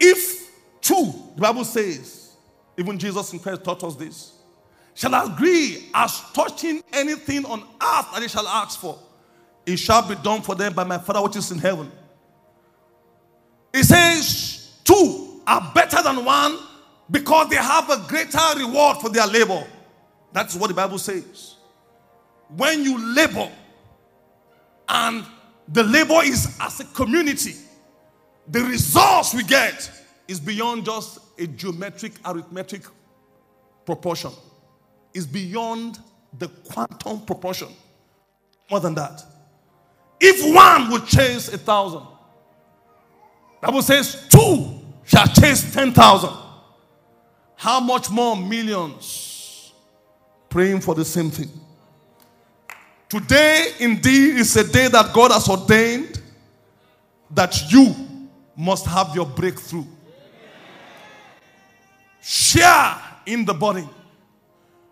If 0.00 0.50
two, 0.80 1.12
the 1.34 1.40
Bible 1.40 1.64
says, 1.64 2.36
even 2.76 2.98
Jesus 2.98 3.32
in 3.32 3.38
Christ 3.38 3.64
taught 3.64 3.84
us 3.84 3.96
this, 3.96 4.32
shall 4.94 5.14
agree 5.26 5.88
as 5.94 6.20
touching 6.32 6.82
anything 6.92 7.44
on 7.44 7.60
earth 7.60 8.12
that 8.12 8.18
they 8.20 8.28
shall 8.28 8.46
ask 8.46 8.80
for, 8.80 8.98
it 9.68 9.78
shall 9.78 10.06
be 10.06 10.14
done 10.16 10.40
for 10.40 10.54
them 10.54 10.72
by 10.72 10.82
my 10.82 10.96
Father 10.98 11.22
which 11.22 11.36
is 11.36 11.50
in 11.50 11.58
heaven. 11.58 11.90
It 13.72 13.84
says, 13.84 14.78
two 14.82 15.42
are 15.46 15.70
better 15.74 16.02
than 16.02 16.24
one 16.24 16.58
because 17.10 17.50
they 17.50 17.56
have 17.56 17.90
a 17.90 17.98
greater 18.08 18.38
reward 18.56 18.98
for 18.98 19.10
their 19.10 19.26
labor. 19.26 19.66
That's 20.32 20.54
what 20.54 20.68
the 20.68 20.74
Bible 20.74 20.98
says. 20.98 21.56
When 22.56 22.82
you 22.82 23.14
labor 23.14 23.50
and 24.88 25.24
the 25.68 25.82
labor 25.82 26.22
is 26.22 26.56
as 26.60 26.80
a 26.80 26.84
community, 26.84 27.54
the 28.48 28.64
results 28.64 29.34
we 29.34 29.42
get 29.42 29.90
is 30.26 30.40
beyond 30.40 30.86
just 30.86 31.18
a 31.38 31.46
geometric 31.46 32.14
arithmetic 32.24 32.82
proportion. 33.84 34.30
It's 35.12 35.26
beyond 35.26 35.98
the 36.38 36.48
quantum 36.48 37.20
proportion. 37.20 37.68
More 38.70 38.80
than 38.80 38.94
that. 38.94 39.22
If 40.20 40.54
one 40.54 40.90
would 40.90 41.06
chase 41.06 41.52
a 41.52 41.58
thousand, 41.58 42.02
Bible 43.60 43.82
says 43.82 44.26
two 44.28 44.80
shall 45.04 45.26
chase 45.26 45.72
ten 45.72 45.92
thousand. 45.92 46.34
How 47.56 47.80
much 47.80 48.10
more 48.10 48.36
millions 48.36 49.72
praying 50.48 50.80
for 50.80 50.94
the 50.94 51.04
same 51.04 51.30
thing? 51.30 51.50
Today, 53.08 53.72
indeed, 53.80 54.36
is 54.36 54.56
a 54.56 54.70
day 54.70 54.88
that 54.88 55.14
God 55.14 55.32
has 55.32 55.48
ordained 55.48 56.20
that 57.30 57.72
you 57.72 57.94
must 58.56 58.86
have 58.86 59.14
your 59.14 59.26
breakthrough. 59.26 59.84
Share 62.20 62.96
in 63.24 63.44
the 63.44 63.54
body. 63.54 63.88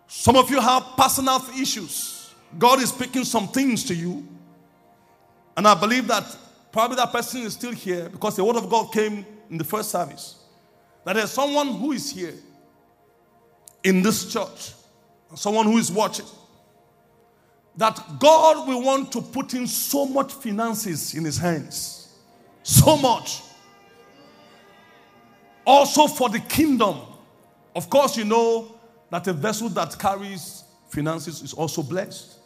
Some 0.07 0.35
of 0.35 0.49
you 0.49 0.59
have 0.59 0.83
personal 0.97 1.41
issues. 1.59 2.33
God 2.57 2.81
is 2.81 2.89
speaking 2.89 3.23
some 3.23 3.47
things 3.49 3.83
to 3.85 3.93
you. 3.95 4.25
And 5.57 5.67
I 5.67 5.73
believe 5.73 6.07
that 6.07 6.37
probably 6.71 6.97
that 6.97 7.11
person 7.11 7.41
is 7.41 7.53
still 7.53 7.73
here 7.73 8.07
because 8.09 8.35
the 8.35 8.43
word 8.43 8.57
of 8.57 8.69
God 8.69 8.93
came 8.93 9.25
in 9.49 9.57
the 9.57 9.63
first 9.63 9.89
service. 9.89 10.35
That 11.03 11.13
there's 11.13 11.31
someone 11.31 11.73
who 11.73 11.93
is 11.93 12.11
here 12.11 12.35
in 13.83 14.03
this 14.03 14.31
church, 14.31 14.73
someone 15.35 15.65
who 15.65 15.79
is 15.79 15.91
watching, 15.91 16.27
that 17.75 17.99
God 18.19 18.67
will 18.67 18.83
want 18.83 19.11
to 19.13 19.21
put 19.21 19.55
in 19.55 19.65
so 19.65 20.05
much 20.05 20.31
finances 20.31 21.15
in 21.15 21.25
his 21.25 21.37
hands. 21.37 22.09
So 22.61 22.95
much. 22.95 23.41
Also 25.65 26.07
for 26.07 26.29
the 26.29 26.39
kingdom. 26.39 26.99
Of 27.75 27.89
course, 27.89 28.15
you 28.15 28.25
know 28.25 28.75
that 29.09 29.25
a 29.27 29.33
vessel 29.33 29.69
that 29.69 29.97
carries 29.97 30.63
finances 30.89 31.41
is 31.41 31.53
also 31.53 31.81
blessed. 31.81 32.36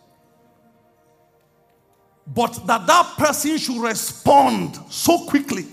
But 2.28 2.66
that 2.68 2.88
that 2.88 3.16
person 3.18 3.58
should 3.58 3.82
respond 3.82 4.78
so 4.90 5.26
quickly 5.26 5.66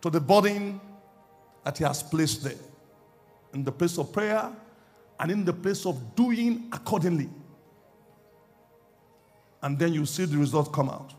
to 0.00 0.10
the 0.10 0.20
burden 0.20 0.80
that 1.64 1.78
he 1.78 1.84
has 1.84 2.02
placed 2.02 2.44
there 2.44 2.54
in 3.52 3.64
the 3.64 3.72
place 3.72 3.98
of 3.98 4.12
prayer 4.12 4.50
and 5.18 5.30
in 5.30 5.44
the 5.44 5.52
place 5.52 5.86
of 5.86 6.14
doing 6.14 6.68
accordingly. 6.72 7.28
And 9.62 9.78
then 9.78 9.92
you 9.92 10.06
see 10.06 10.24
the 10.24 10.38
result 10.38 10.72
come 10.72 10.88
out. 10.88 11.12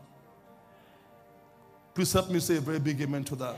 Please 1.94 2.12
help 2.12 2.30
me 2.30 2.40
say 2.40 2.56
a 2.56 2.60
very 2.60 2.78
big 2.78 3.00
amen 3.00 3.24
to 3.24 3.36
that. 3.36 3.56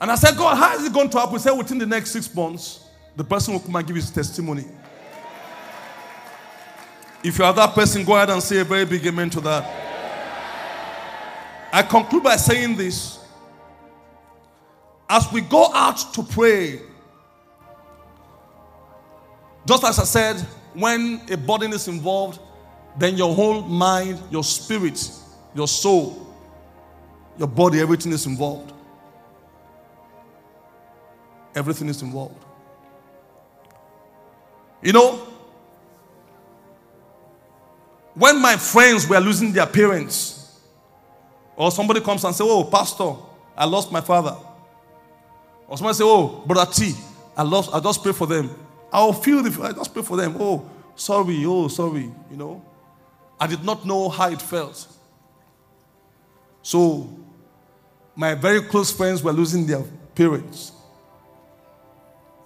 And 0.00 0.10
I 0.10 0.16
said, 0.16 0.36
God, 0.36 0.56
how 0.56 0.74
is 0.74 0.84
it 0.84 0.92
going 0.92 1.08
to 1.10 1.18
happen? 1.18 1.34
He 1.34 1.38
said, 1.38 1.52
within 1.52 1.78
the 1.78 1.86
next 1.86 2.10
six 2.10 2.34
months, 2.34 2.86
the 3.14 3.22
person 3.22 3.54
will 3.54 3.60
come 3.60 3.76
and 3.76 3.86
give 3.86 3.94
his 3.94 4.10
testimony. 4.10 4.64
If 7.24 7.38
you 7.38 7.44
are 7.44 7.52
that 7.52 7.74
person, 7.74 8.04
go 8.04 8.16
ahead 8.16 8.30
and 8.30 8.42
say 8.42 8.58
a 8.58 8.64
very 8.64 8.84
big 8.84 9.06
amen 9.06 9.30
to 9.30 9.40
that. 9.42 9.78
I 11.72 11.82
conclude 11.82 12.24
by 12.24 12.36
saying 12.36 12.76
this 12.76 13.18
as 15.08 15.30
we 15.30 15.40
go 15.42 15.72
out 15.72 16.14
to 16.14 16.22
pray, 16.22 16.80
just 19.66 19.84
as 19.84 19.98
I 19.98 20.04
said, 20.04 20.40
when 20.74 21.20
a 21.30 21.36
body 21.36 21.66
is 21.68 21.86
involved, 21.86 22.40
then 22.98 23.16
your 23.16 23.34
whole 23.34 23.62
mind, 23.62 24.20
your 24.30 24.42
spirit, 24.42 25.10
your 25.54 25.68
soul, 25.68 26.34
your 27.38 27.48
body, 27.48 27.80
everything 27.80 28.12
is 28.12 28.26
involved. 28.26 28.72
Everything 31.54 31.88
is 31.88 32.02
involved. 32.02 32.42
You 34.82 34.92
know, 34.92 35.31
when 38.22 38.40
my 38.40 38.56
friends 38.56 39.08
were 39.08 39.18
losing 39.18 39.52
their 39.52 39.66
parents, 39.66 40.60
or 41.56 41.70
somebody 41.70 42.00
comes 42.00 42.24
and 42.24 42.34
say, 42.34 42.44
"Oh, 42.46 42.64
pastor, 42.64 43.14
I 43.56 43.64
lost 43.66 43.90
my 43.90 44.00
father," 44.00 44.36
Or 45.72 45.78
somebody 45.78 45.96
say, 45.96 46.04
Oh, 46.04 46.42
brother 46.46 46.70
T, 46.70 46.94
I 47.34 47.42
lost, 47.42 47.70
I 47.72 47.80
just 47.80 48.02
pray 48.02 48.12
for 48.12 48.26
them. 48.26 48.54
I'll 48.92 49.14
feel 49.14 49.42
the 49.42 49.62
I 49.62 49.72
just 49.72 49.94
pray 49.94 50.02
for 50.02 50.18
them. 50.18 50.36
Oh, 50.38 50.68
sorry, 50.94 51.42
oh, 51.46 51.68
sorry, 51.68 52.12
you 52.30 52.36
know. 52.36 52.62
I 53.40 53.46
did 53.46 53.64
not 53.64 53.86
know 53.86 54.10
how 54.10 54.28
it 54.28 54.42
felt. 54.42 54.86
So 56.60 57.08
my 58.14 58.34
very 58.34 58.60
close 58.60 58.92
friends 58.92 59.22
were 59.22 59.32
losing 59.32 59.66
their 59.66 59.82
parents. 60.14 60.72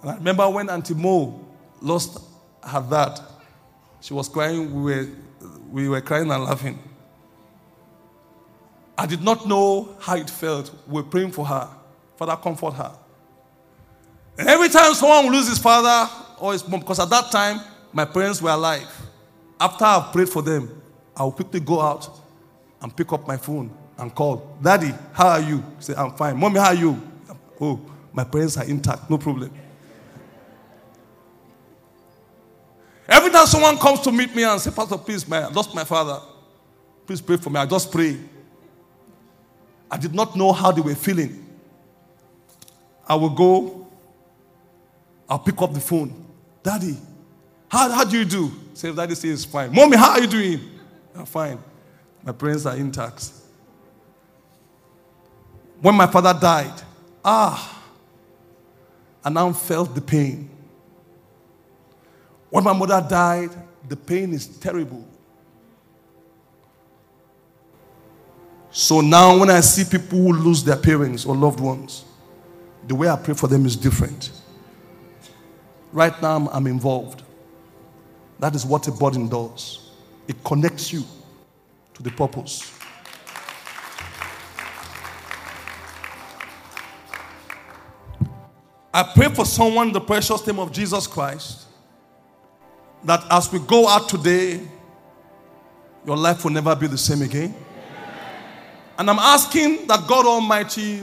And 0.01 0.11
I 0.11 0.15
remember 0.15 0.49
when 0.49 0.69
Auntie 0.69 0.93
Mo 0.93 1.45
lost 1.81 2.17
her 2.63 2.85
dad, 2.89 3.19
she 3.99 4.13
was 4.13 4.29
crying, 4.29 4.73
we 4.73 4.81
were, 4.81 5.09
we 5.71 5.89
were 5.89 6.01
crying 6.01 6.29
and 6.31 6.43
laughing. 6.43 6.79
I 8.97 9.05
did 9.05 9.21
not 9.21 9.47
know 9.47 9.95
how 9.99 10.15
it 10.15 10.29
felt. 10.29 10.73
We 10.87 10.95
were 10.95 11.03
praying 11.03 11.31
for 11.31 11.45
her. 11.45 11.69
Father, 12.17 12.35
comfort 12.35 12.73
her. 12.73 12.91
And 14.37 14.47
every 14.47 14.69
time 14.69 14.93
someone 14.93 15.25
will 15.25 15.33
lose 15.33 15.47
his 15.47 15.59
father 15.59 16.11
or 16.39 16.53
his 16.53 16.67
mom, 16.67 16.79
because 16.79 16.99
at 16.99 17.09
that 17.09 17.31
time 17.31 17.59
my 17.93 18.05
parents 18.05 18.41
were 18.41 18.49
alive, 18.49 18.87
after 19.59 19.85
I've 19.85 20.11
prayed 20.11 20.29
for 20.29 20.41
them, 20.41 20.81
I'll 21.15 21.31
quickly 21.31 21.59
go 21.59 21.81
out 21.81 22.09
and 22.81 22.95
pick 22.95 23.11
up 23.13 23.27
my 23.27 23.37
phone 23.37 23.71
and 23.97 24.13
call, 24.13 24.55
Daddy, 24.61 24.93
how 25.13 25.29
are 25.29 25.41
you? 25.41 25.63
Say, 25.79 25.93
I'm 25.95 26.13
fine. 26.13 26.37
Mommy, 26.37 26.59
how 26.59 26.67
are 26.67 26.75
you? 26.75 27.01
Oh, 27.59 27.79
my 28.13 28.23
parents 28.23 28.57
are 28.57 28.65
intact, 28.65 29.09
no 29.09 29.17
problem. 29.17 29.51
Anytime 33.37 33.51
someone 33.51 33.77
comes 33.77 33.99
to 33.99 34.11
meet 34.11 34.35
me 34.35 34.43
and 34.43 34.59
say, 34.59 34.71
Pastor, 34.71 34.97
please, 34.97 35.27
man, 35.27 35.43
I 35.43 35.47
lost 35.49 35.75
my 35.75 35.83
father. 35.83 36.19
Please 37.05 37.21
pray 37.21 37.37
for 37.37 37.51
me. 37.51 37.59
I 37.59 37.67
just 37.67 37.91
pray. 37.91 38.17
I 39.91 39.97
did 39.97 40.15
not 40.15 40.35
know 40.35 40.51
how 40.51 40.71
they 40.71 40.81
were 40.81 40.95
feeling. 40.95 41.45
I 43.07 43.13
will 43.13 43.29
go, 43.29 43.87
I'll 45.29 45.37
pick 45.37 45.61
up 45.61 45.71
the 45.71 45.79
phone. 45.79 46.25
Daddy, 46.63 46.97
how, 47.69 47.91
how 47.91 48.03
do 48.03 48.17
you 48.17 48.25
do? 48.25 48.51
Say, 48.73 48.91
Daddy 48.91 49.13
says, 49.13 49.45
fine. 49.45 49.71
Mommy, 49.71 49.97
how 49.97 50.13
are 50.13 50.21
you 50.21 50.27
doing? 50.27 50.59
I'm 51.13 51.27
fine. 51.27 51.59
My 52.23 52.31
parents 52.31 52.65
are 52.65 52.75
intact. 52.75 53.29
When 55.79 55.93
my 55.93 56.07
father 56.07 56.33
died, 56.41 56.81
ah, 57.23 57.83
I 59.23 59.29
now 59.29 59.53
felt 59.53 59.93
the 59.93 60.01
pain. 60.01 60.49
When 62.49 62.63
my 62.63 62.73
mother 62.73 63.05
died, 63.07 63.49
the 63.87 63.95
pain 63.95 64.33
is 64.33 64.47
terrible. 64.47 65.05
So 68.71 69.01
now, 69.01 69.37
when 69.37 69.49
I 69.49 69.61
see 69.61 69.83
people 69.83 70.19
who 70.19 70.33
lose 70.33 70.63
their 70.63 70.77
parents 70.77 71.25
or 71.25 71.35
loved 71.35 71.59
ones, 71.59 72.05
the 72.87 72.95
way 72.95 73.09
I 73.09 73.15
pray 73.15 73.33
for 73.33 73.47
them 73.47 73.65
is 73.65 73.75
different. 73.75 74.31
Right 75.91 76.21
now, 76.21 76.47
I'm 76.51 76.67
involved. 76.67 77.23
That 78.39 78.55
is 78.55 78.65
what 78.65 78.87
a 78.87 78.91
burden 78.91 79.27
does, 79.27 79.91
it 80.27 80.41
connects 80.43 80.93
you 80.93 81.03
to 81.95 82.03
the 82.03 82.11
purpose. 82.11 82.73
I 88.93 89.03
pray 89.15 89.29
for 89.29 89.45
someone 89.45 89.91
the 89.91 90.01
precious 90.01 90.45
name 90.45 90.59
of 90.59 90.71
Jesus 90.71 91.05
Christ 91.05 91.66
that 93.03 93.23
as 93.29 93.51
we 93.51 93.59
go 93.59 93.87
out 93.87 94.09
today, 94.09 94.61
your 96.05 96.17
life 96.17 96.43
will 96.43 96.51
never 96.51 96.75
be 96.75 96.87
the 96.87 96.97
same 96.97 97.21
again. 97.21 97.53
And 98.97 99.09
I'm 99.09 99.19
asking 99.19 99.87
that 99.87 100.07
God 100.07 100.25
Almighty 100.25 101.01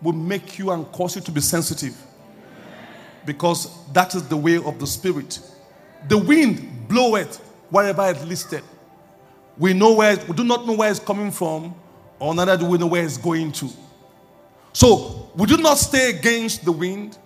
will 0.00 0.12
make 0.12 0.58
you 0.58 0.70
and 0.70 0.90
cause 0.92 1.16
you 1.16 1.22
to 1.22 1.30
be 1.30 1.40
sensitive. 1.40 1.96
Because 3.24 3.68
that 3.92 4.14
is 4.14 4.26
the 4.28 4.36
way 4.36 4.56
of 4.56 4.78
the 4.78 4.86
Spirit. 4.86 5.40
The 6.08 6.16
wind 6.16 6.88
bloweth 6.88 7.38
wherever 7.70 8.08
it 8.08 8.22
listed. 8.24 8.62
We 9.58 9.72
know 9.72 9.94
where 9.94 10.16
we 10.16 10.34
do 10.34 10.44
not 10.44 10.66
know 10.66 10.74
where 10.74 10.90
it's 10.90 11.00
coming 11.00 11.30
from, 11.30 11.74
or 12.18 12.34
neither 12.34 12.56
do 12.56 12.66
we 12.66 12.78
know 12.78 12.86
where 12.86 13.04
it's 13.04 13.18
going 13.18 13.52
to. 13.52 13.68
So 14.72 15.30
we 15.34 15.46
do 15.46 15.56
not 15.56 15.78
stay 15.78 16.10
against 16.10 16.64
the 16.64 16.72
wind. 16.72 17.18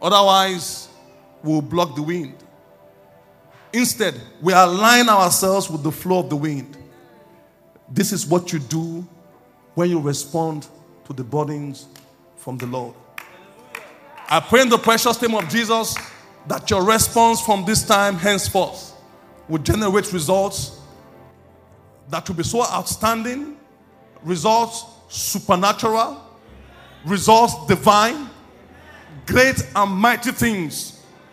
Otherwise, 0.00 0.88
we'll 1.42 1.62
block 1.62 1.94
the 1.94 2.02
wind. 2.02 2.34
Instead, 3.72 4.14
we 4.40 4.52
align 4.52 5.08
ourselves 5.08 5.70
with 5.70 5.82
the 5.82 5.92
flow 5.92 6.20
of 6.20 6.30
the 6.30 6.36
wind. 6.36 6.76
This 7.88 8.12
is 8.12 8.26
what 8.26 8.52
you 8.52 8.58
do 8.58 9.06
when 9.74 9.90
you 9.90 10.00
respond 10.00 10.66
to 11.06 11.12
the 11.12 11.24
burdens 11.24 11.86
from 12.36 12.58
the 12.58 12.66
Lord. 12.66 12.94
I 14.28 14.40
pray 14.40 14.62
in 14.62 14.68
the 14.68 14.78
precious 14.78 15.20
name 15.20 15.34
of 15.34 15.48
Jesus 15.48 15.96
that 16.46 16.70
your 16.70 16.84
response 16.84 17.40
from 17.40 17.64
this 17.64 17.84
time 17.84 18.16
henceforth 18.16 18.94
will 19.48 19.58
generate 19.58 20.12
results 20.12 20.80
that 22.08 22.28
will 22.28 22.36
be 22.36 22.42
so 22.42 22.62
outstanding, 22.62 23.56
results 24.22 24.84
supernatural, 25.08 26.22
results 27.04 27.54
divine, 27.66 28.28
great 29.26 29.66
and 29.74 29.90
mighty 29.92 30.32
things, 30.32 30.91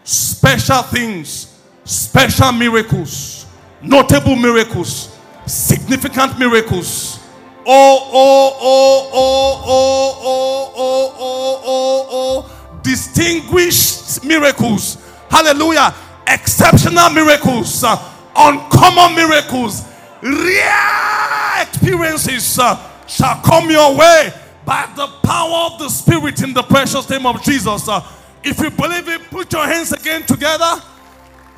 special 0.09 0.81
things, 0.81 1.55
special 1.83 2.51
miracles, 2.51 3.45
notable 3.83 4.35
miracles, 4.35 5.15
significant 5.45 6.39
miracles. 6.39 7.19
Oh, 7.63 8.09
oh, 8.11 8.57
oh, 8.59 9.09
oh, 9.13 9.63
oh, 9.65 10.19
oh, 10.23 10.73
oh, 10.75 11.13
oh, 11.19 11.61
oh, 11.63 12.07
oh, 12.11 12.79
distinguished 12.81 14.23
miracles. 14.25 14.97
Hallelujah. 15.29 15.93
Exceptional 16.25 17.11
miracles, 17.11 17.83
uh, 17.83 17.95
uncommon 18.35 19.15
miracles, 19.15 19.83
rare 20.23 21.61
experiences 21.61 22.57
uh, 22.57 22.77
shall 23.05 23.39
come 23.41 23.69
your 23.69 23.95
way 23.95 24.33
by 24.65 24.91
the 24.95 25.07
power 25.23 25.71
of 25.71 25.77
the 25.77 25.89
Spirit 25.89 26.41
in 26.41 26.53
the 26.53 26.63
precious 26.63 27.07
name 27.09 27.27
of 27.27 27.43
Jesus. 27.43 27.87
Uh, 27.87 28.01
if 28.43 28.59
you 28.59 28.69
believe 28.69 29.07
it, 29.07 29.21
put 29.29 29.51
your 29.51 29.65
hands 29.65 29.91
again 29.91 30.23
together 30.23 30.81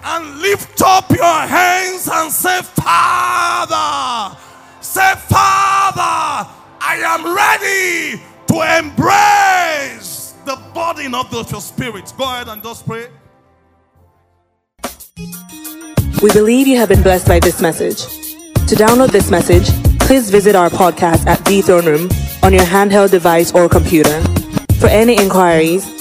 and 0.04 0.39
lift 0.39 0.82
up 0.82 1.10
your 1.12 1.26
hands 1.26 2.10
and 2.12 2.32
say, 2.32 2.62
Father, 2.62 4.38
say, 4.82 5.13
Father, 5.28 6.50
I 6.80 6.98
am 7.06 7.24
ready 7.36 8.22
to 8.48 8.80
embrace 8.80 10.34
the 10.46 10.56
burden 10.74 11.13
of 11.13 11.30
the, 11.30 11.44
your 11.52 11.62
spirit. 11.62 12.12
Go 12.17 12.24
ahead 12.24 12.48
and 12.48 12.63
just 12.63 12.86
pray. 12.86 13.08
We 16.22 16.32
believe 16.34 16.67
you 16.67 16.78
have 16.78 16.89
been 16.89 17.04
blessed 17.04 17.28
by 17.28 17.39
this 17.39 17.62
message. 17.62 18.06
To 18.67 18.76
download 18.76 19.10
this 19.10 19.30
message, 19.30 19.70
please 20.00 20.30
visit 20.30 20.56
our 20.56 20.70
podcast 20.70 21.26
at 21.28 21.44
The 21.46 21.62
Throne 21.62 21.86
Room 21.86 22.10
on 22.44 22.54
your 22.54 22.63
handheld 22.63 23.12
device 23.12 23.52
or 23.54 23.67
computer. 23.70 24.22
For 24.80 24.88
any 24.88 25.17
inquiries, 25.17 26.01